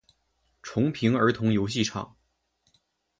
[0.63, 2.17] 重平儿童游戏场